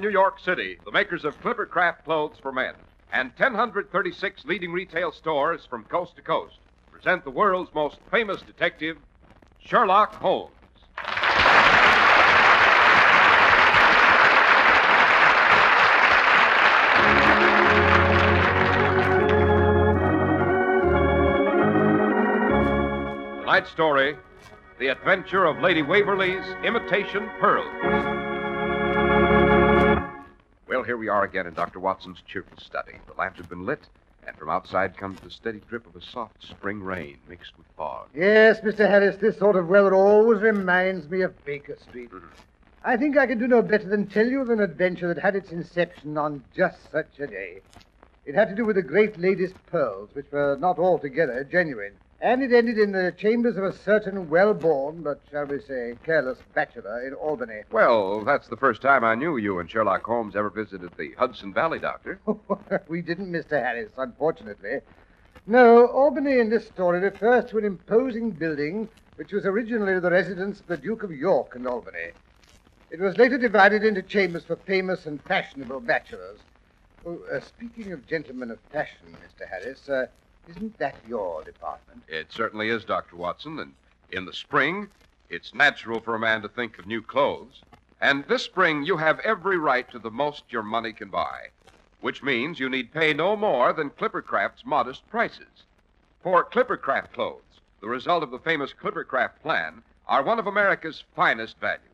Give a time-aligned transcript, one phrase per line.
[0.00, 2.74] New York City, the makers of Clippercraft clothes for men
[3.12, 6.56] and 1,036 leading retail stores from coast to coast
[6.90, 8.96] present the world's most famous detective,
[9.58, 10.52] Sherlock Holmes.
[23.40, 24.16] Tonight's story
[24.78, 28.09] The Adventure of Lady Waverly's Imitation Pearls.
[30.90, 31.78] Here we are again in Dr.
[31.78, 32.94] Watson's cheerful study.
[33.06, 33.78] The lamps have been lit,
[34.26, 38.08] and from outside comes the steady drip of a soft spring rain mixed with fog.
[38.12, 38.90] Yes, Mr.
[38.90, 42.10] Harris, this sort of weather always reminds me of Baker Street.
[42.10, 42.26] Mm-hmm.
[42.82, 45.36] I think I can do no better than tell you of an adventure that had
[45.36, 47.60] its inception on just such a day.
[48.26, 51.92] It had to do with the great lady's pearls, which were not altogether genuine.
[52.22, 55.94] And it ended in the chambers of a certain well born, but shall we say
[56.04, 57.62] careless bachelor in Albany.
[57.70, 61.54] Well, that's the first time I knew you and Sherlock Holmes ever visited the Hudson
[61.54, 62.20] Valley, Doctor.
[62.88, 63.52] we didn't, Mr.
[63.52, 64.80] Harris, unfortunately.
[65.46, 70.60] No, Albany in this story refers to an imposing building which was originally the residence
[70.60, 72.12] of the Duke of York in Albany.
[72.90, 76.38] It was later divided into chambers for famous and fashionable bachelors.
[77.06, 79.46] Oh, uh, speaking of gentlemen of fashion, Mr.
[79.46, 80.06] Harris, uh,
[80.50, 82.02] isn't that your department?
[82.08, 83.16] It certainly is, Dr.
[83.16, 83.74] Watson, and
[84.10, 84.88] in the spring,
[85.28, 87.62] it's natural for a man to think of new clothes.
[88.00, 91.48] And this spring, you have every right to the most your money can buy,
[92.00, 95.64] which means you need pay no more than Clippercraft's modest prices.
[96.22, 101.60] For Clippercraft clothes, the result of the famous Clippercraft plan, are one of America's finest
[101.60, 101.84] values.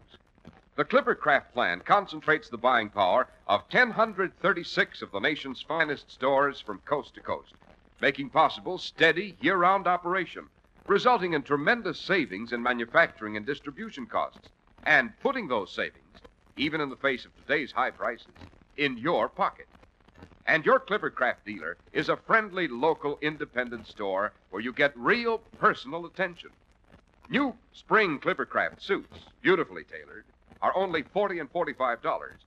[0.77, 6.79] The Clippercraft plan concentrates the buying power of 1,036 of the nation's finest stores from
[6.81, 7.53] coast to coast,
[8.01, 10.47] making possible steady year round operation,
[10.87, 14.49] resulting in tremendous savings in manufacturing and distribution costs,
[14.85, 16.21] and putting those savings,
[16.57, 18.35] even in the face of today's high prices,
[18.77, 19.67] in your pocket.
[20.47, 26.07] And your Clippercraft dealer is a friendly local independent store where you get real personal
[26.07, 26.51] attention.
[27.29, 30.25] New spring Clippercraft suits, beautifully tailored,
[30.63, 32.39] are only forty and forty-five dollars.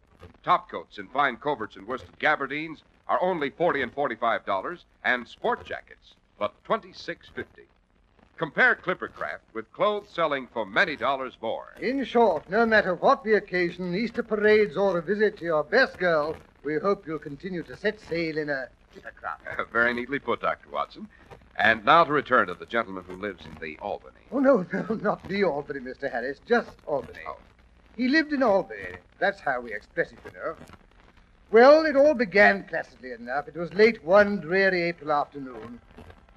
[0.44, 5.28] Top coats in fine coverts and worsted gabardines are only forty and forty-five dollars, and
[5.28, 7.64] sport jackets but twenty-six fifty.
[8.38, 11.74] Compare Clippercraft with clothes selling for many dollars more.
[11.81, 15.97] In short, no matter what the occasion, Easter parades or a visit to your best
[15.97, 19.70] girl, we hope you'll continue to set sail in a Clippercraft.
[19.74, 20.70] Very neatly put, Dr.
[20.70, 21.09] Watson.
[21.58, 24.16] And now to return to the gentleman who lives in the Albany.
[24.31, 26.09] Oh, no, no, not the Albany, Mr.
[26.09, 27.20] Harris, just Albany.
[27.28, 27.36] Oh.
[27.97, 28.96] He lived in Albany.
[29.20, 30.56] That's how we express it, you know.
[31.52, 33.48] Well, it all began placidly enough.
[33.48, 35.80] It was late one dreary April afternoon.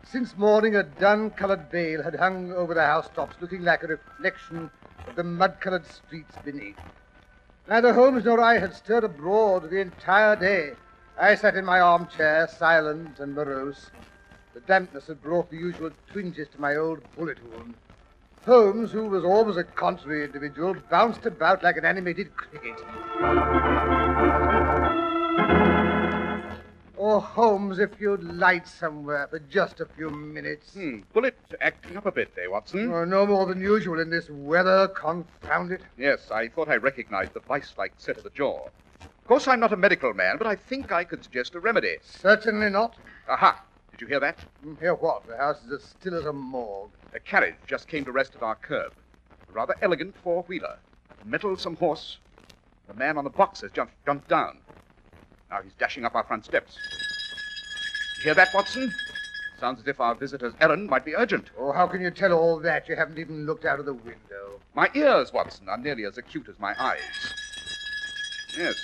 [0.05, 4.71] Since morning, a dun colored veil had hung over the housetops, looking like a reflection
[5.06, 6.78] of the mud colored streets beneath.
[7.69, 10.72] Neither Holmes nor I had stirred abroad the entire day.
[11.21, 13.91] I sat in my armchair, silent and morose.
[14.55, 17.75] The dampness had brought the usual twinges to my old bullet wound.
[18.47, 22.81] Holmes, who was always a contrary individual, bounced about like an animated cricket.
[27.05, 30.75] Oh, Holmes, if you'd light somewhere for just a few minutes.
[30.75, 31.01] Hmm.
[31.13, 32.93] Bullet acting up a bit, eh, Watson?
[32.93, 35.81] Oh, no more than usual in this weather, confound it.
[35.99, 38.69] Yes, I thought I recognized the vice-like set of the jaw.
[39.01, 41.97] Of course, I'm not a medical man, but I think I could suggest a remedy.
[42.03, 42.95] Certainly not.
[43.29, 43.61] Aha!
[43.91, 44.39] Did you hear that?
[44.63, 45.27] Hmm, Hear what?
[45.27, 46.93] The house is as still as a morgue.
[47.15, 48.93] A carriage just came to rest at our curb.
[49.49, 50.79] A rather elegant four-wheeler.
[51.21, 52.19] A mettlesome horse.
[52.87, 54.59] The man on the box has jumped, jumped down.
[55.53, 56.79] Now he's dashing up our front steps.
[58.17, 58.91] You hear that, Watson?
[59.61, 61.51] Sounds as if our visitor's errand might be urgent.
[61.59, 62.89] Oh, how can you tell all that?
[62.89, 64.61] You haven't even looked out of the window.
[64.75, 67.35] My ears, Watson, are nearly as acute as my eyes.
[68.57, 68.77] Yes,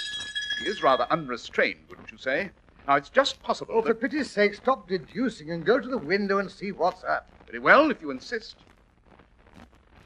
[0.60, 2.50] he is rather unrestrained, wouldn't you say?
[2.86, 6.36] Now, it's just possible Oh, for pity's sake, stop deducing and go to the window
[6.38, 7.30] and see what's up.
[7.46, 8.56] Very well, if you insist.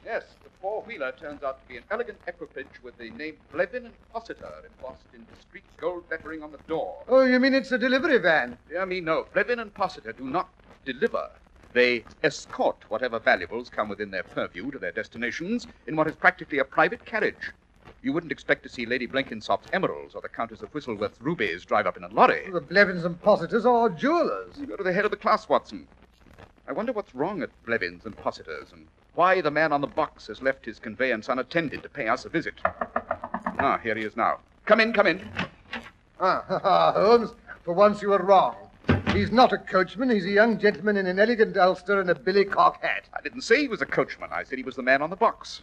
[0.05, 0.23] Yes,
[0.63, 5.07] four-wheeler turns out to be an elegant equipage with the name Blevin and Fossiter embossed
[5.13, 7.03] in discreet gold lettering on the door.
[7.09, 8.57] Oh, you mean it's a delivery van?
[8.69, 9.25] Dear me, no.
[9.35, 10.47] Blevin and Fossiter do not
[10.85, 11.27] deliver.
[11.73, 16.59] They escort whatever valuables come within their purview to their destinations in what is practically
[16.59, 17.51] a private carriage.
[18.01, 21.87] You wouldn't expect to see Lady Blenkinsop's emeralds or the Countess of Whistleworth's rubies drive
[21.87, 22.49] up in a lorry.
[22.49, 24.57] The Blevins and Positors are jewelers.
[24.57, 25.87] You go to the head of the class, Watson.
[26.65, 30.27] I wonder what's wrong at Blevins and Possitors and why the man on the box
[30.27, 32.55] has left his conveyance unattended to pay us a visit.
[33.59, 34.39] Ah, here he is now.
[34.65, 35.29] Come in, come in.
[36.19, 37.31] Ah, ha, ha, Holmes,
[37.63, 38.55] for once you were wrong.
[39.13, 40.09] He's not a coachman.
[40.09, 43.03] He's a young gentleman in an elegant ulster and a billycock hat.
[43.13, 44.29] I didn't say he was a coachman.
[44.31, 45.61] I said he was the man on the box.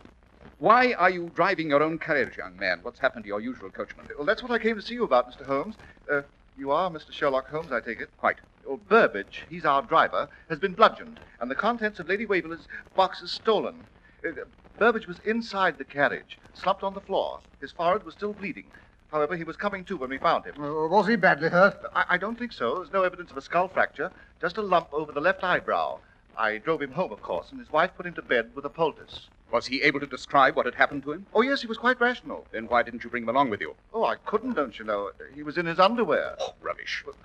[0.59, 2.81] Why are you driving your own carriage, young man?
[2.83, 4.07] What's happened to your usual coachman?
[4.17, 5.47] Well, that's what I came to see you about, Mr.
[5.47, 5.75] Holmes.
[6.11, 6.23] Uh,
[6.57, 7.11] you are Mr.
[7.11, 8.11] Sherlock Holmes, I take it?
[8.19, 8.37] Quite.
[8.67, 13.23] Well, Burbage, he's our driver, has been bludgeoned, and the contents of Lady Waverley's box
[13.23, 13.85] is stolen.
[14.25, 14.31] Uh,
[14.79, 17.41] Burbage was inside the carriage, slumped on the floor.
[17.61, 18.67] His forehead was still bleeding.
[19.11, 20.63] However, he was coming to when we found him.
[20.63, 21.81] Uh, was he badly hurt?
[21.95, 22.77] I, I don't think so.
[22.77, 25.99] There's no evidence of a skull fracture, just a lump over the left eyebrow.
[26.39, 28.71] I drove him home, of course, and his wife put him to bed with a
[28.71, 29.27] poultice.
[29.51, 31.27] Was he able to describe what had happened to him?
[31.35, 32.47] Oh, yes, he was quite rational.
[32.53, 33.75] Then why didn't you bring him along with you?
[33.93, 35.11] Oh, I couldn't, don't you know?
[35.35, 36.37] He was in his underwear.
[36.39, 37.03] Oh, rubbish.
[37.05, 37.17] Well,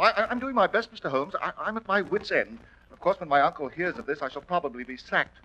[0.00, 1.10] I, I'm doing my best, Mr.
[1.10, 1.34] Holmes.
[1.40, 2.58] I, I'm at my wit's end.
[2.92, 5.36] Of course, when my uncle hears of this, I shall probably be sacked.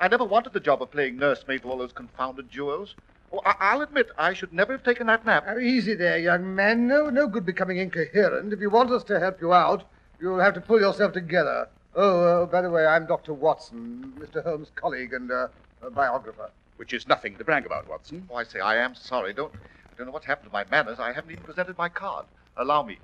[0.00, 2.94] I never wanted the job of playing nursemaid to all those confounded jewels.
[3.32, 5.46] Oh, I, I'll admit, I should never have taken that nap.
[5.48, 6.86] Uh, easy there, young man.
[6.86, 8.52] No, no good becoming incoherent.
[8.52, 9.84] If you want us to help you out,
[10.20, 11.68] you'll have to pull yourself together.
[11.94, 13.32] Oh, uh, by the way, I'm Dr.
[13.32, 14.44] Watson, Mr.
[14.44, 15.48] Holmes' colleague and uh,
[15.82, 16.50] a biographer.
[16.76, 18.28] Which is nothing to brag about, Watson.
[18.30, 19.32] Oh, I say, I am sorry.
[19.32, 20.98] Don't, I don't know what's happened to my manners.
[21.00, 22.26] I haven't even presented my card.
[22.58, 22.98] Allow me.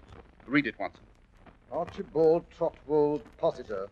[0.46, 1.04] Read it, Watson.
[1.70, 3.88] Archibald Trotwold Possitor.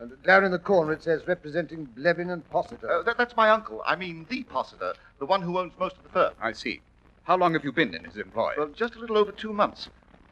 [0.00, 2.90] And down in the corner it says representing Blevin and Possitor.
[2.90, 3.82] Uh, that, that's my uncle.
[3.86, 6.32] I mean, the Possitor, the one who owns most of the firm.
[6.40, 6.80] I see.
[7.24, 8.54] How long have you been in his employ?
[8.56, 9.88] Well, just a little over two months.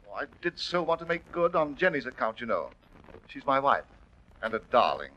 [0.09, 2.71] Oh, I did so want to make good on Jenny's account, you know.
[3.27, 3.85] She's my wife,
[4.41, 5.11] and a darling.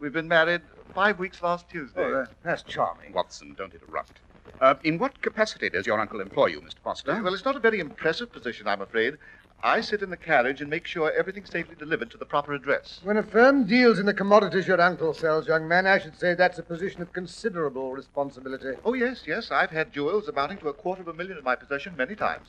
[0.00, 0.62] We've been married
[0.92, 2.02] five weeks last Tuesday.
[2.02, 3.12] Oh, uh, that's charming.
[3.12, 4.18] Watson, don't interrupt.
[4.60, 6.78] Uh, in what capacity does your uncle employ you, Mr.
[6.82, 7.22] Foster?
[7.22, 9.18] Well, it's not a very impressive position, I'm afraid.
[9.64, 13.00] I sit in the carriage and make sure everything's safely delivered to the proper address.
[13.02, 16.34] When a firm deals in the commodities your uncle sells, young man, I should say
[16.34, 18.74] that's a position of considerable responsibility.
[18.84, 19.50] Oh, yes, yes.
[19.50, 22.48] I've had jewels amounting to a quarter of a million in my possession many times.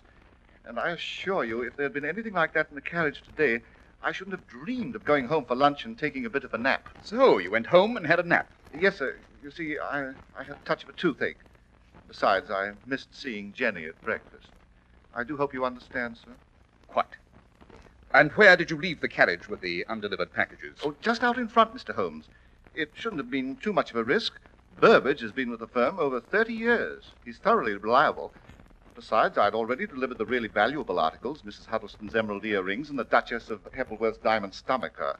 [0.65, 3.63] And I assure you, if there had been anything like that in the carriage today,
[4.03, 6.57] I shouldn't have dreamed of going home for lunch and taking a bit of a
[6.57, 6.89] nap.
[7.01, 8.50] So, you went home and had a nap.
[8.77, 9.15] Yes, sir.
[9.41, 11.39] You see, I, I had a touch of a toothache.
[12.09, 14.50] Besides, I missed seeing Jenny at breakfast.
[15.15, 16.31] I do hope you understand, sir.
[16.95, 17.18] Quite.
[18.13, 20.77] And where did you leave the carriage with the undelivered packages?
[20.81, 21.94] Oh, just out in front, Mr.
[21.94, 22.30] Holmes.
[22.74, 24.39] It shouldn't have been too much of a risk.
[24.80, 27.12] Burbage has been with the firm over 30 years.
[27.25, 28.31] He's thoroughly reliable.
[28.95, 31.65] Besides, I'd already delivered the really valuable articles Mrs.
[31.65, 35.18] Huddlestone's emerald earrings and the Duchess of Heppelworth's diamond stomacher.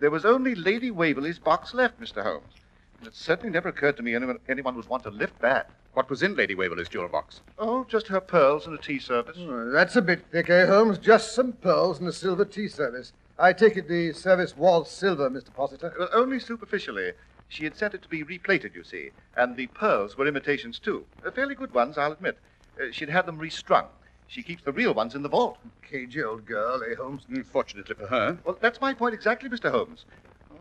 [0.00, 2.22] There was only Lady Waverley's box left, Mr.
[2.22, 2.54] Holmes.
[3.04, 5.70] It certainly never occurred to me anyone, anyone would want to lift that.
[5.94, 7.40] What was in Lady Waverley's jewel box?
[7.58, 9.36] Oh, just her pearls and a tea service.
[9.40, 10.98] Oh, that's a bit thick, eh, Holmes?
[10.98, 13.12] Just some pearls and a silver tea service.
[13.38, 15.52] I take it the service was silver, Mr.
[15.52, 15.92] Possitor.
[15.98, 17.12] Well, only superficially.
[17.48, 21.04] She had sent it to be replated, you see, and the pearls were imitations, too.
[21.26, 22.38] Uh, fairly good ones, I'll admit.
[22.80, 23.86] Uh, she'd had them restrung.
[24.28, 25.58] She keeps the real ones in the vault.
[25.82, 27.26] Cagey old girl, eh, Holmes?
[27.50, 28.38] Fortunately for her.
[28.44, 29.70] Well, that's my point exactly, Mr.
[29.70, 30.06] Holmes.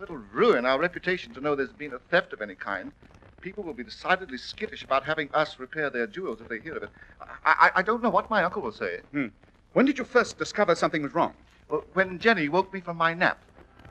[0.01, 2.91] It'll ruin our reputation to know there's been a theft of any kind.
[3.39, 6.83] People will be decidedly skittish about having us repair their jewels if they hear of
[6.83, 6.89] it.
[7.21, 9.01] I, I, I don't know what my uncle will say.
[9.11, 9.27] Hmm.
[9.73, 11.33] When did you first discover something was wrong?
[11.69, 13.39] Well, when Jenny woke me from my nap,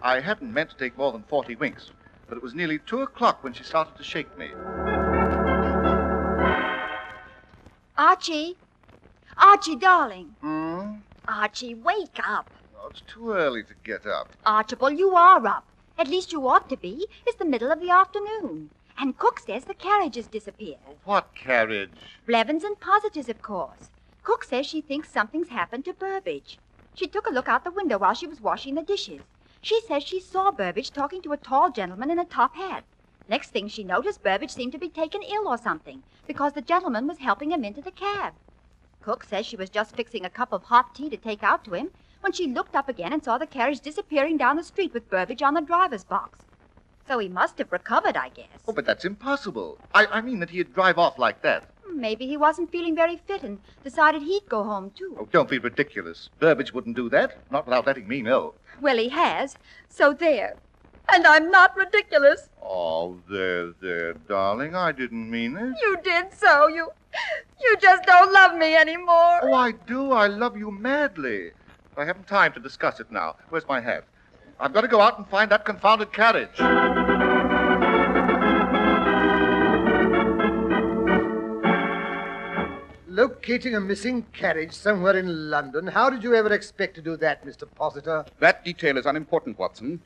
[0.03, 1.91] I hadn't meant to take more than 40 winks,
[2.29, 4.51] but it was nearly two o'clock when she started to shake me.
[7.97, 8.57] Archie.
[9.37, 10.35] Archie, darling.
[10.41, 10.95] Hmm?
[11.29, 12.51] Archie, wake up.
[12.77, 14.31] Oh, it's too early to get up.
[14.45, 15.65] Archibald, you are up.
[16.01, 17.07] At least you ought to be.
[17.27, 18.71] It's the middle of the afternoon.
[18.97, 20.97] And Cook says the carriage has disappeared.
[21.05, 21.91] What carriage?
[22.27, 23.91] Blevins and Positors, of course.
[24.23, 26.59] Cook says she thinks something's happened to Burbage.
[26.95, 29.21] She took a look out the window while she was washing the dishes.
[29.61, 32.85] She says she saw Burbage talking to a tall gentleman in a top hat.
[33.29, 37.09] Next thing she noticed, Burbage seemed to be taken ill or something because the gentleman
[37.09, 38.33] was helping him into the cab.
[39.03, 41.75] Cook says she was just fixing a cup of hot tea to take out to
[41.75, 41.91] him
[42.21, 45.43] when she looked up again and saw the carriage disappearing down the street with Burbage
[45.43, 46.41] on the driver's box.
[47.07, 48.47] So he must have recovered, I guess.
[48.69, 49.79] Oh, but that's impossible.
[49.95, 51.69] I, I mean that he'd drive off like that.
[51.93, 55.17] Maybe he wasn't feeling very fit and decided he'd go home, too.
[55.19, 56.31] Oh, don't be ridiculous.
[56.39, 58.55] Burbage wouldn't do that, not without letting me know.
[58.81, 59.57] Well, he has.
[59.89, 60.57] So there.
[61.13, 62.49] And I'm not ridiculous.
[62.63, 64.77] Oh, there, there, darling.
[64.77, 65.75] I didn't mean it.
[65.83, 66.69] You did so.
[66.69, 66.91] You
[67.61, 69.41] you just don't love me anymore.
[69.43, 70.13] Oh, I do.
[70.13, 71.51] I love you madly.
[72.01, 73.37] I haven't time to discuss it now.
[73.51, 74.05] Where's my hat?
[74.59, 76.59] I've got to go out and find that confounded carriage.
[83.07, 85.87] Locating a missing carriage somewhere in London.
[85.89, 87.71] How did you ever expect to do that, Mr.
[87.75, 88.25] Possitor?
[88.39, 90.01] That detail is unimportant, Watson.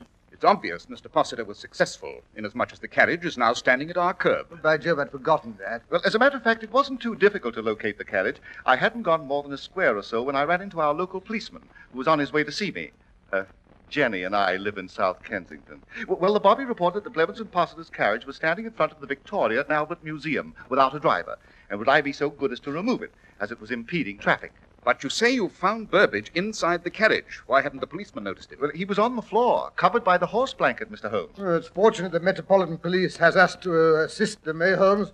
[0.45, 1.11] Obvious Mr.
[1.11, 4.61] Possiter was successful, inasmuch as the carriage is now standing at our curb.
[4.61, 5.81] By Jove, I'd forgotten that.
[5.89, 8.37] Well, as a matter of fact, it wasn't too difficult to locate the carriage.
[8.65, 11.19] I hadn't gone more than a square or so when I ran into our local
[11.19, 12.91] policeman, who was on his way to see me.
[13.33, 13.43] Uh,
[13.89, 15.81] Jenny and I live in South Kensington.
[16.07, 19.07] Well, the Bobby reported that Blevins and Possiter's carriage was standing in front of the
[19.07, 21.37] Victoria and Albert Museum without a driver.
[21.69, 24.53] And would I be so good as to remove it, as it was impeding traffic?
[24.85, 27.41] But you say you found Burbage inside the carriage.
[27.47, 28.61] Why hadn't the policeman noticed it?
[28.61, 31.09] Well, he was on the floor, covered by the horse blanket, Mr.
[31.09, 31.39] Holmes.
[31.39, 35.11] Well, it's fortunate the Metropolitan Police has us to uh, assist them, eh, Holmes?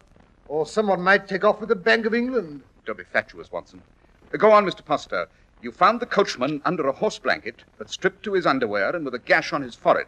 [0.49, 2.63] Or someone might take off with the Bank of England.
[2.85, 3.81] Don't be fatuous, Watson.
[4.33, 4.83] Uh, Go on, Mr.
[4.83, 5.29] Poster.
[5.61, 9.15] You found the coachman under a horse blanket, but stripped to his underwear and with
[9.15, 10.07] a gash on his forehead.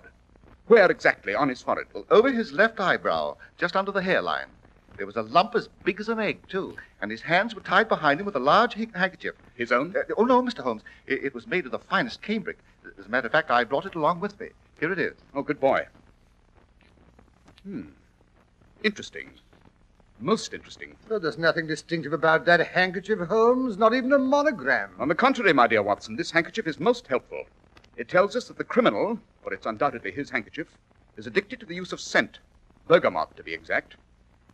[0.67, 1.87] Where exactly on his forehead?
[1.93, 4.47] Well, over his left eyebrow, just under the hairline.
[4.97, 7.89] There was a lump as big as an egg, too, and his hands were tied
[7.89, 9.33] behind him with a large hic- handkerchief.
[9.55, 9.95] His own?
[9.95, 10.59] Uh, oh, no, Mr.
[10.59, 10.83] Holmes.
[11.07, 12.59] It, it was made of the finest cambric.
[12.99, 14.49] As a matter of fact, I brought it along with me.
[14.79, 15.13] Here it is.
[15.33, 15.87] Oh, good boy.
[17.63, 17.89] Hmm.
[18.83, 19.31] Interesting.
[20.19, 20.95] Most interesting.
[21.09, 23.77] Oh, there's nothing distinctive about that handkerchief, Holmes.
[23.77, 24.91] Not even a monogram.
[24.99, 27.45] On the contrary, my dear Watson, this handkerchief is most helpful.
[27.97, 30.67] It tells us that the criminal, for it's undoubtedly his handkerchief,
[31.17, 32.39] is addicted to the use of scent,
[32.87, 33.95] bergamot to be exact.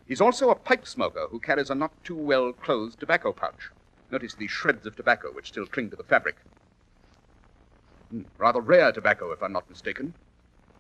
[0.10, 3.70] He's also a pipe smoker who carries a not too well closed tobacco pouch.
[4.10, 6.38] Notice the shreds of tobacco which still cling to the fabric.
[8.10, 10.16] Hmm, rather rare tobacco, if I'm not mistaken.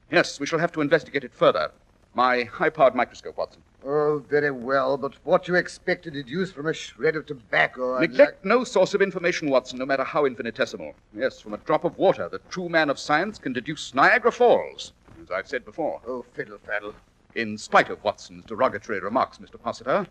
[0.09, 1.71] Yes, we shall have to investigate it further.
[2.15, 3.61] My high powered microscope, Watson.
[3.85, 7.97] Oh, very well, but what you expect to deduce from a shred of tobacco...
[7.97, 10.95] I'd Neglect no source of information, Watson, no matter how infinitesimal.
[11.15, 14.93] Yes, from a drop of water, the true man of science can deduce Niagara Falls,
[15.21, 16.01] as I've said before.
[16.07, 16.95] Oh, fiddle faddle.
[17.35, 19.61] In spite of Watson's derogatory remarks, Mr.
[19.61, 20.07] Possiter,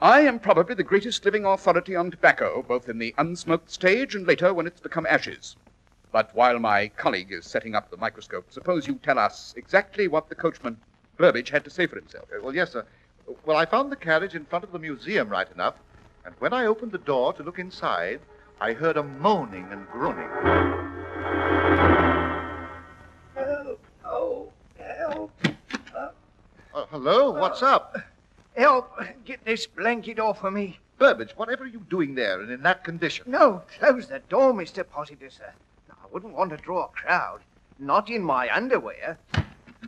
[0.00, 4.24] I am probably the greatest living authority on tobacco, both in the unsmoked stage and
[4.24, 5.56] later when it's become ashes.
[6.12, 10.28] But while my colleague is setting up the microscope, suppose you tell us exactly what
[10.28, 10.76] the coachman,
[11.16, 12.28] Burbage, had to say for himself.
[12.32, 12.86] Uh, well, yes, sir.
[13.44, 15.74] Well, I found the carriage in front of the museum right enough,
[16.24, 18.20] and when I opened the door to look inside,
[18.60, 20.69] I heard a moaning and groaning.
[27.02, 27.96] Hello, what's up?
[28.54, 28.92] Help!
[29.24, 30.78] Get this blanket off of me.
[30.98, 33.24] Burbage, whatever are you doing there and in that condition?
[33.26, 34.86] No, close the door, Mr.
[34.86, 35.50] Possitor, sir.
[35.90, 37.40] I wouldn't want to draw a crowd.
[37.78, 39.16] Not in my underwear.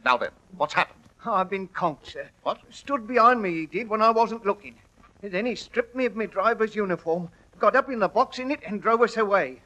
[0.07, 1.01] Now then, what's happened?
[1.27, 2.31] I've been conked, sir.
[2.45, 2.61] What?
[2.71, 4.77] Stood behind me, he did, when I wasn't looking.
[5.21, 7.29] Then he stripped me of my driver's uniform,
[7.59, 9.61] got up in the box in it, and drove us away.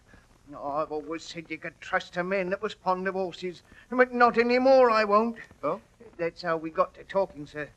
[0.50, 4.36] I've always said you could trust a man that was fond of horses, but not
[4.36, 5.36] anymore, I won't.
[5.62, 5.80] Oh?
[6.18, 7.68] That's how we got to talking, sir.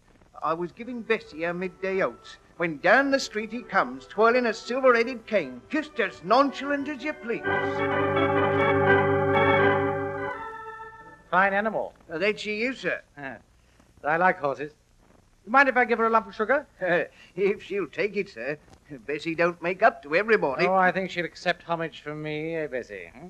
[0.42, 4.54] I was giving Bessie her midday oats when down the street he comes, twirling a
[4.54, 7.42] silver-headed cane, just as nonchalant as you please.
[11.30, 11.94] Fine animal.
[12.12, 13.02] Uh, that she is, sir.
[14.04, 14.72] I like horses.
[15.46, 16.66] You mind if I give her a lump of sugar?
[17.36, 18.58] if she'll take it, sir.
[19.06, 20.66] Bessie don't make up to everybody.
[20.66, 23.12] Oh, I think she'll accept homage from me, eh, Bessie?
[23.14, 23.28] Hmm?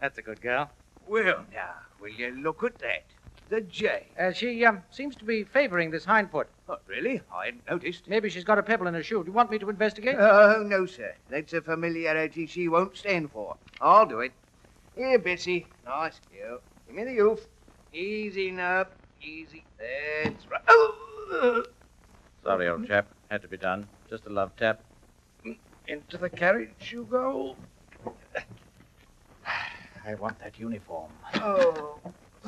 [0.00, 0.70] That's a good girl.
[1.06, 3.04] Well, now, will you look at that?
[3.48, 4.06] The J.
[4.18, 6.48] Uh, she um, seems to be favoring this hind foot.
[6.68, 7.22] Oh, really?
[7.32, 8.06] I hadn't noticed.
[8.06, 9.24] Maybe she's got a pebble in her shoe.
[9.24, 10.16] Do you want me to investigate?
[10.18, 11.14] Oh, no, sir.
[11.30, 13.56] That's a familiarity she won't stand for.
[13.80, 14.32] I'll do it.
[14.96, 15.66] Here, Bessie.
[15.86, 16.60] Nice girl.
[16.86, 17.40] Give me the hoof.
[17.94, 18.84] Easy now.
[19.22, 19.64] Easy.
[19.78, 20.60] That's right.
[20.68, 21.64] Oh!
[22.44, 23.06] Sorry, old chap.
[23.30, 23.88] Had to be done.
[24.10, 24.82] Just a love tap.
[25.86, 27.56] Into the carriage you go.
[30.04, 31.10] I want that uniform.
[31.36, 31.98] Oh.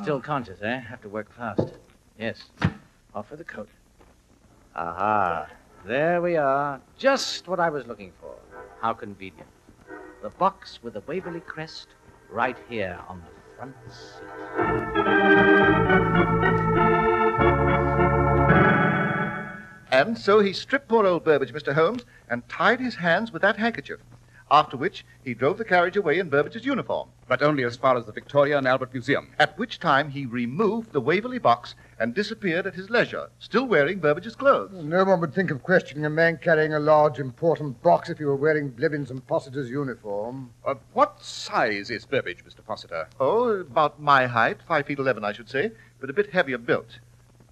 [0.01, 0.79] Still conscious, eh?
[0.79, 1.77] Have to work fast.
[2.17, 2.49] Yes.
[3.13, 3.69] Off with the coat.
[4.75, 5.47] Aha.
[5.85, 6.81] There we are.
[6.97, 8.33] Just what I was looking for.
[8.81, 9.47] How convenient.
[10.23, 11.89] The box with the Waverly crest
[12.31, 14.23] right here on the front seat.
[19.91, 21.73] And so he stripped poor old Burbage, Mr.
[21.73, 23.99] Holmes, and tied his hands with that handkerchief.
[24.53, 27.07] After which, he drove the carriage away in Burbage's uniform.
[27.25, 29.29] But only as far as the Victoria and Albert Museum.
[29.39, 33.99] At which time he removed the Waverley box and disappeared at his leisure, still wearing
[33.99, 34.83] Burbage's clothes.
[34.83, 38.25] No one would think of questioning a man carrying a large, important box if he
[38.25, 40.49] were wearing Blevins and Possiter's uniform.
[40.65, 42.65] Uh, what size is Burbage, Mr.
[42.65, 43.07] Possiter?
[43.21, 46.99] Oh, about my height, five feet eleven, I should say, but a bit heavier built.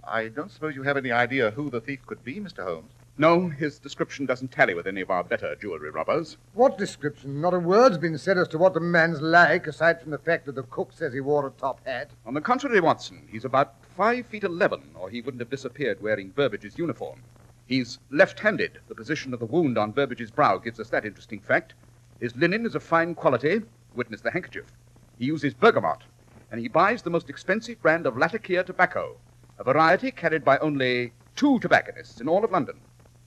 [0.03, 2.65] I don't suppose you have any idea who the thief could be, Mr.
[2.65, 2.91] Holmes.
[3.19, 6.37] No, his description doesn't tally with any of our better jewelry robbers.
[6.53, 7.41] What description?
[7.41, 10.45] Not a word's been said as to what the man's like, aside from the fact
[10.45, 12.11] that the cook says he wore a top hat.
[12.25, 16.29] On the contrary, Watson, he's about five feet eleven, or he wouldn't have disappeared wearing
[16.29, 17.21] Burbage's uniform.
[17.67, 18.79] He's left-handed.
[18.87, 21.73] The position of the wound on Burbage's brow gives us that interesting fact.
[22.21, 23.63] His linen is of fine quality,
[23.95, 24.71] witness the handkerchief.
[25.17, 26.03] He uses bergamot,
[26.53, 29.17] and he buys the most expensive brand of Latakia tobacco,
[29.57, 32.79] a variety carried by only two tobacconists in all of London.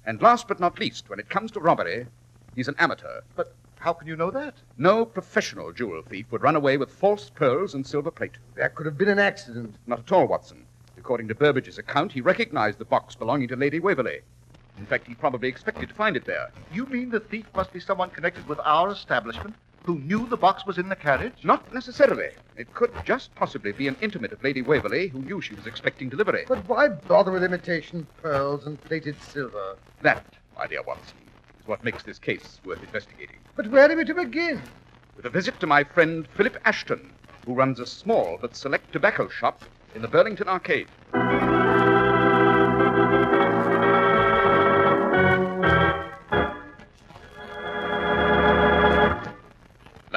[0.05, 2.07] And last but not least, when it comes to robbery,
[2.55, 3.21] he's an amateur.
[3.37, 4.55] But How can you know that?
[4.79, 8.39] No professional jewel thief would run away with false pearls and silver plate.
[8.55, 9.75] That could have been an accident.
[9.89, 10.67] Not at all, Watson.
[10.97, 14.21] According to Burbage's account, he recognized the box belonging to Lady Waverley.
[14.79, 16.53] In fact, he probably expected to find it there.
[16.73, 20.65] You mean the thief must be someone connected with our establishment who knew the box
[20.67, 21.45] was in the carriage?
[21.45, 22.31] Not necessarily.
[22.57, 26.09] It could just possibly be an intimate of Lady Waverley who knew she was expecting
[26.09, 26.45] delivery.
[26.49, 29.77] But why bother with imitation pearls and plated silver?
[30.03, 30.25] That,
[30.57, 31.19] my dear Watson,
[31.61, 33.37] is what makes this case worth investigating.
[33.57, 34.61] But where are we to begin?
[35.17, 37.11] With a visit to my friend Philip Ashton,
[37.47, 39.63] who runs a small but select tobacco shop
[39.95, 40.89] in the Burlington Arcade.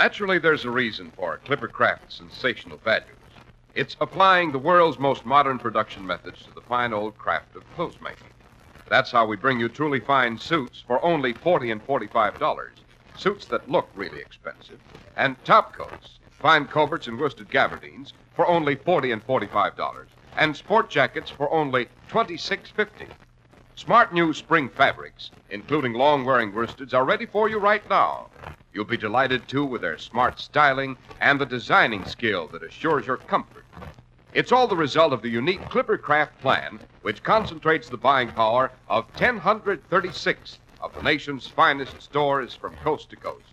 [0.06, 3.10] Naturally, there's a reason for Clipper Craft's sensational values.
[3.74, 7.98] It's applying the world's most modern production methods to the fine old craft of clothes
[8.00, 8.30] making.
[8.88, 12.78] That's how we bring you truly fine suits for only forty and forty-five dollars.
[13.18, 14.78] Suits that look really expensive,
[15.18, 20.56] and top coats, fine coverts and worsted gabardines for only forty and forty-five dollars, and
[20.56, 23.08] sport jackets for only twenty-six fifty.
[23.77, 28.29] Smart new spring fabrics, including long-wearing worsteds, are ready for you right now.
[28.72, 33.17] You'll be delighted, too, with their smart styling and the designing skill that assures your
[33.17, 33.65] comfort.
[34.32, 38.72] It's all the result of the unique Clipper Craft plan, which concentrates the buying power
[38.88, 43.51] of 1,036 of the nation's finest stores from coast to coast.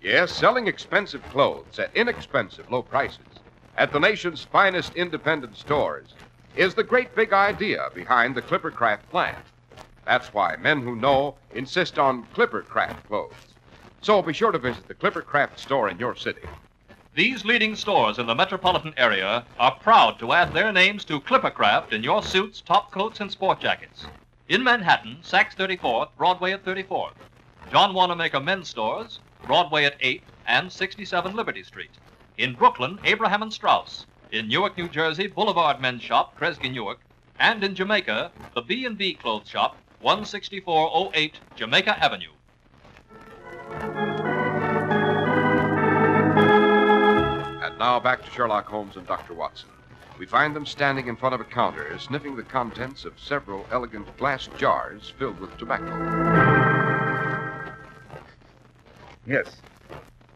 [0.00, 3.42] Yes, selling expensive clothes at inexpensive low prices
[3.76, 6.14] at the nation's finest independent stores
[6.56, 9.36] is the great big idea behind the Clipper Craft plan.
[10.04, 13.32] That's why men who know insist on Clipper Craft clothes.
[14.02, 16.42] So be sure to visit the Clipper Craft store in your city.
[17.14, 21.92] These leading stores in the metropolitan area are proud to add their names to Clippercraft
[21.92, 24.06] in your suits, top coats, and sport jackets.
[24.48, 27.12] In Manhattan, Saks 34th, Broadway at 34th.
[27.70, 31.90] John Wanamaker men's stores, Broadway at 8th and 67 Liberty Street.
[32.36, 34.06] In Brooklyn, Abraham and Straus.
[34.32, 37.00] In Newark, New Jersey, Boulevard Men's Shop, Kresge Newark.
[37.38, 42.30] And in Jamaica, the B&B Clothes Shop, 16408 Jamaica Avenue.
[47.62, 49.34] And now back to Sherlock Holmes and Dr.
[49.34, 49.68] Watson.
[50.18, 54.16] We find them standing in front of a counter, sniffing the contents of several elegant
[54.16, 55.92] glass jars filled with tobacco.
[59.26, 59.58] Yes.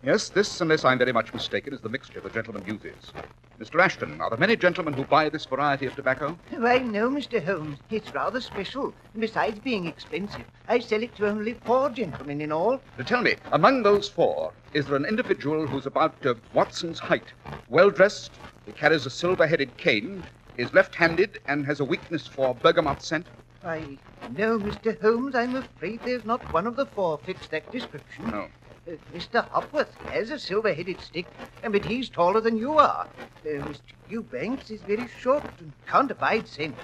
[0.02, 3.14] Yes, this, unless I'm very much mistaken, is the mixture the gentleman uses.
[3.60, 3.82] Mr.
[3.82, 6.36] Ashton, are there many gentlemen who buy this variety of tobacco?
[6.58, 7.42] Why, no, Mr.
[7.42, 7.78] Holmes.
[7.90, 8.92] It's rather special.
[9.14, 12.80] And besides being expensive, I sell it to only four gentlemen in all.
[12.98, 17.32] Now tell me, among those four, is there an individual who's about uh, Watson's height,
[17.70, 18.32] well dressed,
[18.66, 20.22] he carries a silver headed cane,
[20.58, 23.26] is left handed, and has a weakness for bergamot scent?
[23.62, 23.96] Why,
[24.36, 25.00] no, Mr.
[25.00, 28.30] Holmes, I'm afraid there's not one of the four fits that description.
[28.30, 28.48] No.
[28.86, 29.44] Uh, Mr.
[29.48, 31.26] Hopworth has a silver-headed stick,
[31.64, 33.08] and but he's taller than you are.
[33.44, 33.80] Uh, Mr.
[34.08, 36.76] Eubanks is very short and can't abide scent.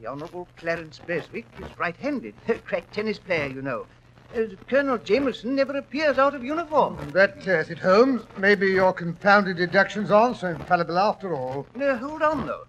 [0.00, 3.86] The Honourable Clarence Beswick is right-handed, a crack tennis player, you know.
[4.34, 6.98] Uh, Colonel Jameson never appears out of uniform.
[7.12, 8.22] That tears it, Holmes.
[8.36, 11.64] Maybe your confounded deductions aren't so infallible after all.
[11.76, 12.64] Now, hold on, though.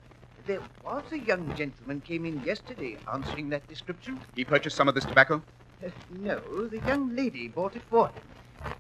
[0.46, 4.20] There was a young gentleman came in yesterday answering that description.
[4.36, 5.42] He purchased some of this tobacco?
[5.84, 8.24] Uh, no, the young lady bought it for him.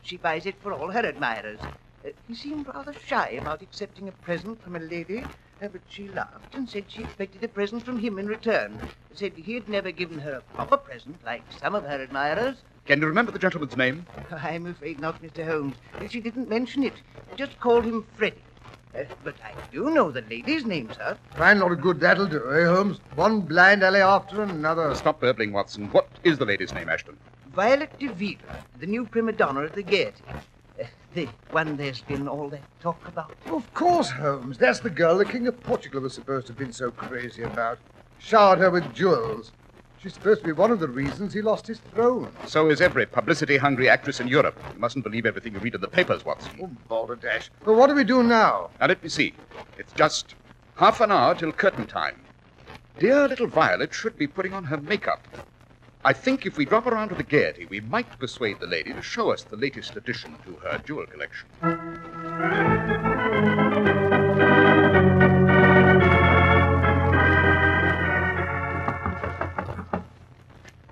[0.01, 1.59] She buys it for all her admirers.
[2.05, 5.23] Uh, he seemed rather shy about accepting a present from a lady,
[5.61, 8.81] uh, but she laughed and said she expected a present from him in return.
[9.13, 12.57] Said he had never given her a proper present like some of her admirers.
[12.85, 14.05] Can you remember the gentleman's name?
[14.31, 15.45] I'm afraid not, Mr.
[15.45, 15.75] Holmes.
[16.09, 16.93] She didn't mention it.
[17.35, 18.43] Just called him Freddie.
[18.97, 21.17] Uh, but I do know the lady's name, sir.
[21.35, 22.99] Fine lot of good that'll do, eh, Holmes?
[23.15, 24.93] One blind alley after another.
[24.95, 25.89] Stop burbling, Watson.
[25.91, 27.17] What is the lady's name, Ashton?
[27.57, 28.37] Violet de DeVille,
[28.79, 30.21] the new prima donna at the Gaiety.
[30.79, 30.83] Uh,
[31.15, 33.33] the one there's been all that talk about.
[33.47, 34.59] Of course, Holmes.
[34.59, 37.79] That's the girl the King of Portugal was supposed to have been so crazy about.
[38.19, 39.53] Showered her with jewels.
[39.97, 42.31] She's supposed to be one of the reasons he lost his throne.
[42.45, 44.61] So is every publicity hungry actress in Europe.
[44.75, 46.51] You mustn't believe everything you read in the papers, Watson.
[46.61, 47.49] Oh, balderdash.
[47.65, 48.69] But what do we do now?
[48.79, 49.33] Now, let me see.
[49.79, 50.35] It's just
[50.75, 52.21] half an hour till curtain time.
[52.99, 55.27] Dear little Violet should be putting on her makeup.
[56.05, 59.01] I think if we drop around to the Gaiety, we might persuade the lady to
[59.01, 61.47] show us the latest addition to her jewel collection.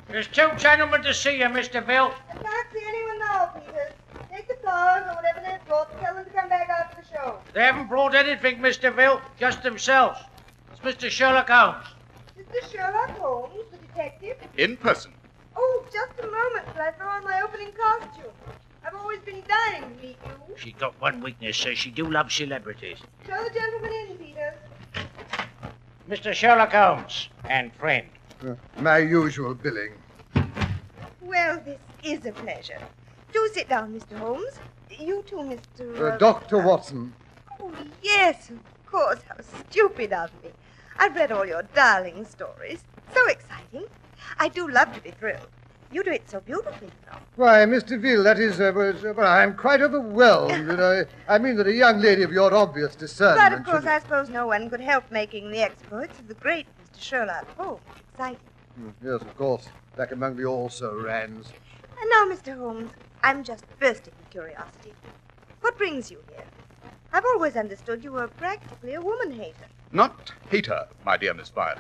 [0.08, 2.14] There's two gentlemen to see you, Miss DeVille.
[2.30, 3.94] I can't see anyone now, Peters.
[4.32, 7.08] Take the cars or whatever they've brought and tell them to come back after the
[7.08, 7.38] show.
[7.54, 10.20] They haven't brought anything, Miss DeVille, just themselves.
[10.72, 11.10] It's Mr.
[11.10, 11.86] Sherlock Holmes.
[12.40, 14.38] Is this Sherlock Holmes, the detective?
[14.58, 15.12] In person.
[15.56, 18.32] Oh, just a moment till I throw on my opening costume.
[18.86, 20.56] I've always been dying to meet you.
[20.58, 21.74] She got one weakness, sir.
[21.76, 22.98] She do love celebrities.
[23.26, 24.54] Show the gentleman in, Peters.
[26.10, 26.34] Mr.
[26.34, 28.08] Sherlock Holmes and friend.
[28.46, 29.94] Uh, my usual billing.
[31.22, 32.80] Well, this is a pleasure.
[33.34, 34.18] Do sit down, Mr.
[34.18, 34.60] Holmes.
[34.92, 36.14] You too, Mr.
[36.14, 36.60] Uh, Dr.
[36.60, 37.14] Watson.
[37.60, 37.72] Oh,
[38.04, 39.20] yes, of course.
[39.28, 39.38] How
[39.70, 40.52] stupid of me.
[40.98, 42.84] I've read all your darling stories.
[43.80, 43.88] So.
[44.40, 45.48] I do love to be thrilled.
[45.92, 47.18] You do it so beautifully, you know.
[47.36, 48.00] Why, Mr.
[48.00, 50.52] Veal, that is, uh, was, uh, well, I'm quite overwhelmed.
[50.68, 51.06] you know.
[51.28, 53.52] I mean that a young lady of your obvious discernment.
[53.52, 56.34] But of course, should- I suppose no one could help making the exploits of the
[56.34, 57.02] great Mr.
[57.02, 58.40] Sherlock Holmes exciting.
[58.80, 59.68] Mm, Yes, of course.
[59.96, 61.54] Back among the also-rans.
[62.02, 62.58] And now, Mr.
[62.58, 62.92] Holmes,
[63.24, 64.94] I'm just bursting with curiosity.
[65.62, 66.44] What brings you here?
[67.14, 69.68] I've always understood you were practically a woman hater.
[69.94, 71.80] Not hater, my dear Miss Violet.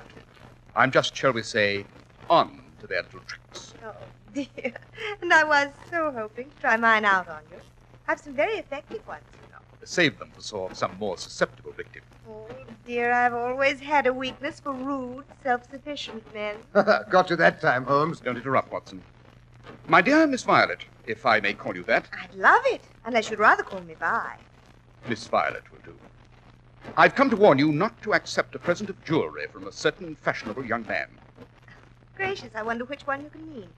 [0.75, 1.85] I'm just, shall we say,
[2.29, 3.73] on to their little tricks.
[3.83, 3.93] Oh,
[4.33, 4.73] dear.
[5.21, 7.57] And I was so hoping to try mine out on you.
[8.07, 9.59] I've some very effective ones, you know.
[9.83, 12.03] Save them for so- some more susceptible victim.
[12.29, 12.47] Oh,
[12.85, 16.57] dear, I've always had a weakness for rude, self-sufficient men.
[17.09, 18.19] Got you that time, Holmes.
[18.19, 19.01] Don't interrupt, Watson.
[19.87, 23.39] My dear Miss Violet, if I may call you that, I'd love it, unless you'd
[23.39, 24.37] rather call me Vi.
[25.07, 25.95] Miss Violet will do.
[26.97, 30.15] I've come to warn you not to accept a present of jewelry from a certain
[30.15, 31.07] fashionable young man.
[32.15, 33.69] Gracious, I wonder which one you can mean.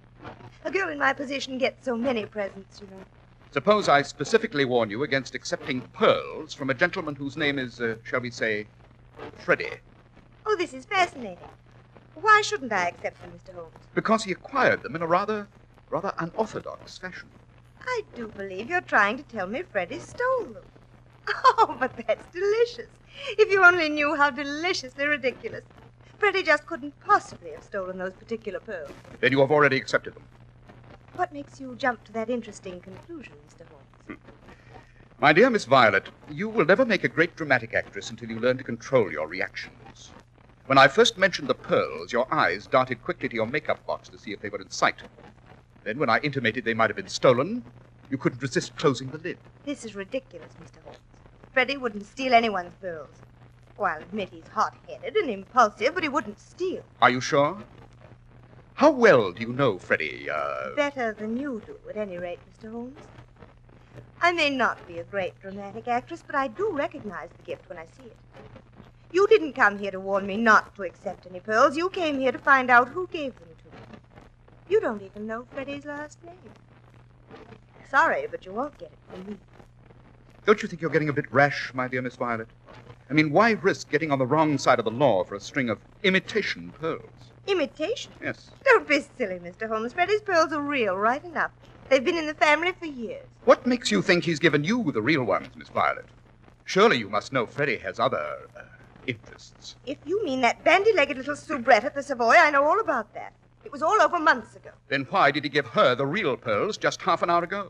[0.65, 3.03] A girl in my position gets so many presents, you know.
[3.51, 7.95] Suppose I specifically warn you against accepting pearls from a gentleman whose name is, uh,
[8.03, 8.67] shall we say,
[9.37, 9.79] Freddie,
[10.45, 11.37] Oh, this is fascinating.
[12.15, 13.53] Why shouldn't I accept them, Mr.
[13.53, 13.73] Holmes?
[13.93, 15.47] because he acquired them in a rather,
[15.89, 17.29] rather unorthodox fashion.
[17.81, 20.63] I do believe you're trying to tell me Freddie stole them.
[21.59, 22.89] Oh, but that's delicious.
[23.37, 25.63] If you only knew how deliciously ridiculous.
[26.19, 28.91] Freddie just couldn't possibly have stolen those particular pearls.
[29.19, 30.23] Then you have already accepted them.
[31.15, 33.67] What makes you jump to that interesting conclusion, Mr.
[33.67, 33.87] Holmes?
[34.07, 34.13] Hmm.
[35.19, 38.57] My dear Miss Violet, you will never make a great dramatic actress until you learn
[38.57, 40.11] to control your reactions.
[40.67, 44.19] When I first mentioned the pearls, your eyes darted quickly to your makeup box to
[44.19, 45.01] see if they were in sight.
[45.83, 47.63] Then, when I intimated they might have been stolen,
[48.09, 49.37] you couldn't resist closing the lid.
[49.65, 50.83] This is ridiculous, Mr.
[50.83, 50.99] Holmes.
[51.51, 53.15] Freddie wouldn't steal anyone's pearls.
[53.79, 56.83] Oh, I'll admit he's hot-headed and impulsive, but he wouldn't steal.
[57.01, 57.57] Are you sure?
[58.75, 60.75] How well do you know Freddie, uh.
[60.75, 62.71] Better than you do, at any rate, Mr.
[62.71, 62.99] Holmes.
[64.21, 67.77] I may not be a great dramatic actress, but I do recognize the gift when
[67.77, 68.17] I see it.
[69.12, 71.77] You didn't come here to warn me not to accept any pearls.
[71.77, 73.99] You came here to find out who gave them to me.
[74.69, 76.36] You don't even know Freddie's last name.
[77.89, 79.38] Sorry, but you won't get it from me.
[80.47, 82.47] Don't you think you're getting a bit rash, my dear Miss Violet?
[83.10, 85.69] I mean, why risk getting on the wrong side of the law for a string
[85.69, 87.03] of imitation pearls?
[87.47, 88.13] Imitation?
[88.23, 88.51] Yes.
[88.63, 89.67] Don't be silly, Mr.
[89.67, 89.91] Holmes.
[89.91, 91.51] Freddie's pearls are real, right enough.
[91.89, 93.25] They've been in the family for years.
[93.43, 96.05] What makes you think he's given you the real ones, Miss Violet?
[96.63, 98.62] Surely you must know Freddie has other uh,
[99.05, 99.75] interests.
[99.86, 103.33] If you mean that bandy-legged little soubrette at the Savoy, I know all about that.
[103.65, 104.69] It was all over months ago.
[104.88, 107.69] Then why did he give her the real pearls just half an hour ago?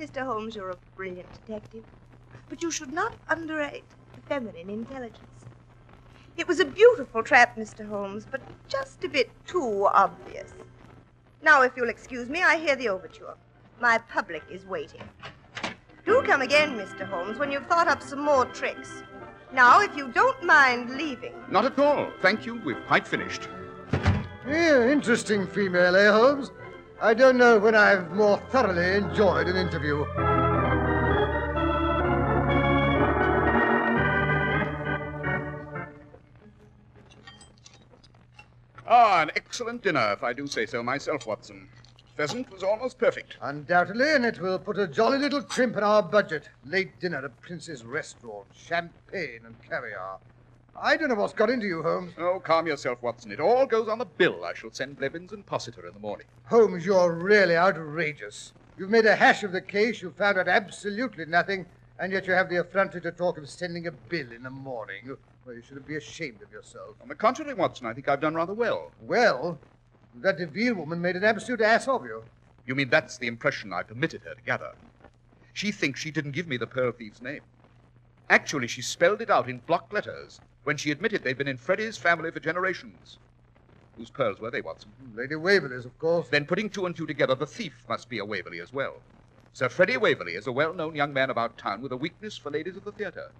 [0.00, 0.24] Mr.
[0.24, 1.84] Holmes, you're a brilliant detective.
[2.48, 3.84] But you should not underrate
[4.14, 5.44] the feminine intelligence.
[6.38, 7.86] It was a beautiful trap, Mr.
[7.86, 10.54] Holmes, but just a bit too obvious.
[11.42, 13.34] Now, if you'll excuse me, I hear the overture.
[13.78, 15.02] My public is waiting.
[16.06, 17.06] Do come again, Mr.
[17.06, 19.02] Holmes, when you've thought up some more tricks.
[19.52, 21.34] Now, if you don't mind leaving.
[21.50, 22.08] Not at all.
[22.22, 22.54] Thank you.
[22.64, 23.48] We've quite finished.
[24.48, 26.52] Yeah, interesting female, eh, Holmes?
[27.02, 30.04] I don't know when I've more thoroughly enjoyed an interview.
[38.86, 41.70] Ah, an excellent dinner, if I do say so myself, Watson.
[42.18, 43.38] Pheasant was almost perfect.
[43.40, 46.50] Undoubtedly, and it will put a jolly little crimp in our budget.
[46.66, 50.18] Late dinner at Prince's Restaurant, champagne and caviar.
[50.76, 52.12] I don't know what's got into you, Holmes.
[52.18, 53.30] Oh, calm yourself, Watson.
[53.30, 56.26] It all goes on the bill I shall send Blevins and Possitor in the morning.
[56.46, 58.52] Holmes, you're really outrageous.
[58.78, 61.66] You've made a hash of the case, you've found out absolutely nothing,
[61.98, 65.16] and yet you have the effrontery to talk of sending a bill in the morning.
[65.44, 66.96] Well, you should be ashamed of yourself.
[67.02, 68.90] On the contrary, Watson, I think I've done rather well.
[69.02, 69.58] Well,
[70.14, 72.24] that DeVille woman made an absolute ass of you.
[72.64, 74.72] You mean that's the impression I permitted her to gather?
[75.52, 77.42] She thinks she didn't give me the pearl thief's name.
[78.30, 81.96] Actually, she spelled it out in block letters when she admitted they'd been in Freddie's
[81.96, 83.18] family for generations.
[83.96, 84.92] Whose pearls were they, Watson?
[85.02, 86.28] Hmm, Lady Waverley's, of course.
[86.28, 88.98] Then, putting two and two together, the thief must be a Waverley as well.
[89.52, 92.52] Sir Freddie Waverley is a well known young man about town with a weakness for
[92.52, 93.32] ladies of the theatre.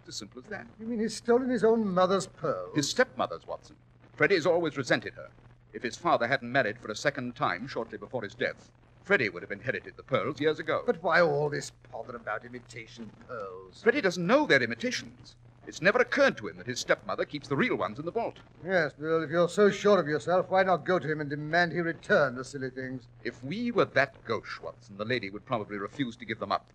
[0.00, 0.66] It's as simple as that.
[0.80, 2.74] You mean he's stolen his own mother's pearls?
[2.74, 3.76] His stepmother's, Watson.
[4.16, 5.28] Freddie's always resented her.
[5.72, 8.72] If his father hadn't married for a second time shortly before his death,
[9.04, 10.82] Freddie would have inherited the pearls years ago.
[10.84, 13.82] But why all this pother about imitation pearls?
[13.84, 15.36] Freddie doesn't know they're imitations.
[15.66, 18.38] It's never occurred to him that his stepmother keeps the real ones in the vault.
[18.64, 21.72] Yes, well, if you're so sure of yourself, why not go to him and demand
[21.72, 23.06] he return the silly things?
[23.22, 26.66] If we were that gauche, Watson, the lady would probably refuse to give them up.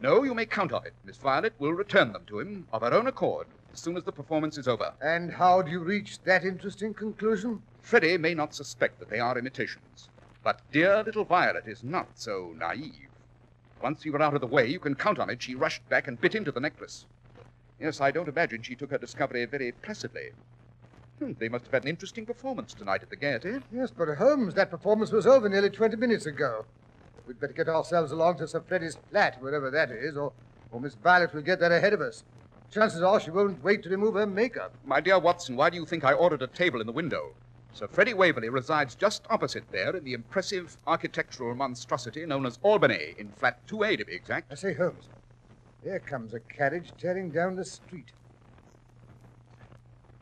[0.00, 0.94] No, you may count on it.
[1.04, 4.12] Miss Violet will return them to him of her own accord as soon as the
[4.12, 4.94] performance is over.
[5.02, 7.62] And how do you reach that interesting conclusion?
[7.82, 10.08] Freddie may not suspect that they are imitations,
[10.42, 13.10] but dear little Violet is not so naive.
[13.82, 15.42] Once you were out of the way, you can count on it.
[15.42, 17.04] She rushed back and bit into the necklace.
[17.80, 20.30] Yes, I don't imagine she took her discovery very placidly.
[21.18, 23.58] Hmm, they must have had an interesting performance tonight at the Gaiety.
[23.72, 26.64] Yes, but Holmes, that performance was over nearly 20 minutes ago.
[27.26, 30.32] We'd better get ourselves along to Sir Freddie's flat, wherever that is, or,
[30.70, 32.22] or Miss Violet will get there ahead of us.
[32.70, 34.72] Chances are she won't wait to remove her makeup.
[34.84, 37.30] My dear Watson, why do you think I ordered a table in the window?
[37.72, 43.14] Sir Freddie Waverley resides just opposite there in the impressive architectural monstrosity known as Albany,
[43.18, 44.50] in flat 2A to be exact.
[44.50, 45.08] I say, Holmes,
[45.82, 48.12] there comes a carriage tearing down the street.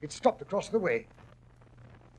[0.02, 1.06] It stopped across the way.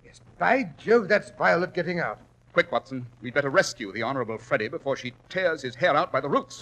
[0.04, 2.20] Yes, by Jove, that's Violet getting out.
[2.54, 3.06] Quick, Watson.
[3.22, 6.62] We'd better rescue the Honorable Freddie before she tears his hair out by the roots.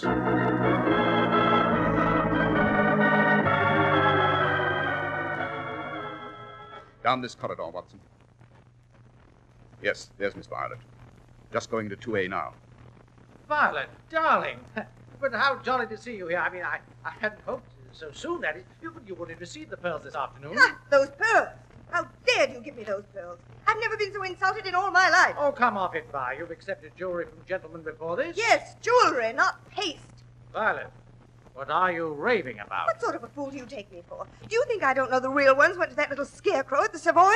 [7.02, 8.00] Down this corridor, Watson.
[9.82, 10.78] Yes, there's Miss Violet.
[11.52, 12.54] Just going to 2A now.
[13.48, 14.58] Violet, darling.
[15.24, 16.38] But how jolly to see you here.
[16.38, 18.64] I mean, I, I hadn't hoped so soon, that is.
[18.82, 20.54] You, you would have received the pearls this afternoon.
[20.58, 21.48] Ah, those pearls!
[21.88, 23.38] How dared you give me those pearls?
[23.66, 25.34] I've never been so insulted in all my life.
[25.38, 26.34] Oh, come off it, Vi.
[26.38, 28.36] You've accepted jewelry from gentlemen before this?
[28.36, 30.24] Yes, jewelry, not paste.
[30.52, 30.90] Violet,
[31.54, 32.88] what are you raving about?
[32.88, 34.26] What sort of a fool do you take me for?
[34.46, 36.92] Do you think I don't know the real ones went to that little scarecrow at
[36.92, 37.32] the Savoy?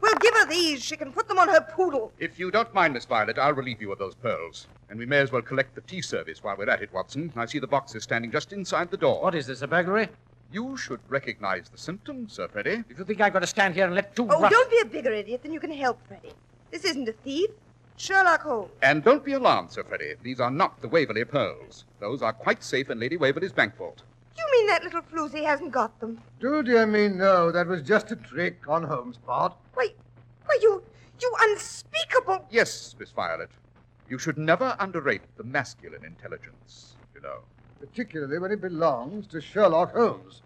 [0.00, 0.82] Well, give her these.
[0.82, 2.12] She can put them on her poodle.
[2.18, 4.66] If you don't mind, Miss Violet, I'll relieve you of those pearls.
[4.90, 7.32] And we may as well collect the tea service while we're at it, Watson.
[7.36, 9.22] I see the boxes standing just inside the door.
[9.22, 10.08] What is this, a burglary?
[10.52, 12.84] You should recognize the symptoms, Sir Freddy.
[12.88, 14.78] If you think I've got to stand here and let two Oh, rough- don't be
[14.80, 16.32] a bigger idiot than you can help, Freddy.
[16.70, 17.50] This isn't a thief.
[17.98, 18.70] Sherlock Holmes.
[18.82, 20.14] And don't be alarmed, Sir Freddy.
[20.22, 21.84] These are not the Waverley pearls.
[21.98, 24.02] Those are quite safe in Lady Waverley's bank vault.
[24.36, 26.20] You mean that little floozy hasn't got them?
[26.40, 27.50] Do dear me, no.
[27.50, 29.54] That was just a trick on Holmes' part.
[29.74, 29.88] Why,
[30.44, 30.82] why, you,
[31.20, 32.46] you unspeakable.
[32.50, 33.50] Yes, Miss Violet.
[34.08, 37.38] You should never underrate the masculine intelligence, you know.
[37.80, 40.42] Particularly when it belongs to Sherlock Holmes.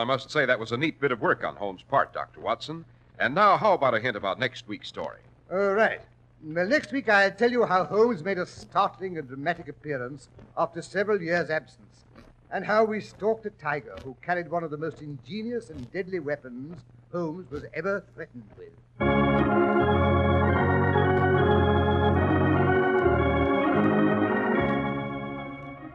[0.00, 2.40] I must say that was a neat bit of work on Holmes' part, Dr.
[2.40, 2.86] Watson.
[3.18, 5.20] And now, how about a hint about next week's story?
[5.52, 6.00] All right.
[6.42, 10.80] Well, next week I'll tell you how Holmes made a startling and dramatic appearance after
[10.80, 12.04] several years' absence,
[12.50, 16.18] and how we stalked a tiger who carried one of the most ingenious and deadly
[16.18, 16.80] weapons
[17.12, 20.09] Holmes was ever threatened with.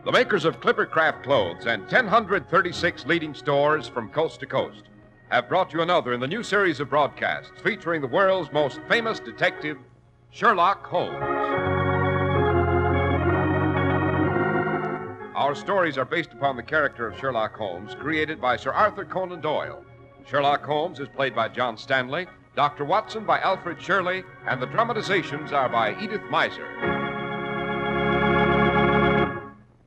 [0.06, 4.84] The makers of Clippercraft clothes and 1,036 leading stores from coast to coast
[5.30, 9.20] have brought you another in the new series of broadcasts featuring the world's most famous
[9.20, 9.80] detective,
[10.30, 11.16] Sherlock Holmes.
[15.36, 19.42] Our stories are based upon the character of Sherlock Holmes, created by Sir Arthur Conan
[19.42, 19.84] Doyle.
[20.28, 22.86] Sherlock Holmes is played by John Stanley, Dr.
[22.86, 26.95] Watson by Alfred Shirley, and the dramatizations are by Edith Meiser.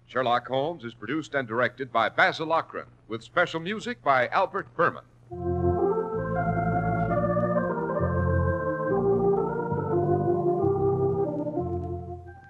[0.09, 5.03] Sherlock Holmes is produced and directed by Basil Loughrane, with special music by Albert Buhrman.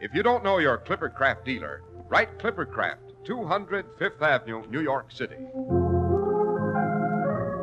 [0.01, 5.35] If you don't know your Clippercraft dealer, write Clippercraft, 200 Fifth Avenue, New York City.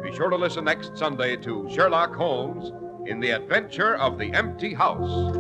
[0.04, 2.74] Be sure to listen next Sunday to Sherlock Holmes
[3.08, 5.36] in the Adventure of the Empty House.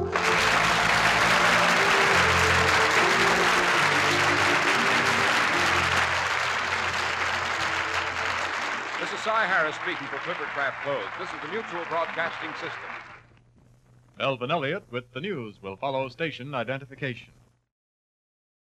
[9.46, 11.06] Cy Harris speaking for Clippercraft Clothes.
[11.20, 12.90] This is the Mutual Broadcasting System.
[14.18, 17.28] Melvin Elliott with the news will follow station identification.